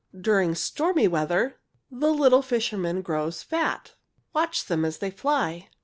During 0.19 0.55
stormy 0.55 1.07
weather 1.07 1.59
the 1.91 2.11
little 2.11 2.41
fisherman 2.41 3.03
grows 3.03 3.43
fat. 3.43 3.93
"Watch 4.33 4.65
them 4.65 4.83
as 4.83 4.97
they 4.97 5.11
fly. 5.11 5.69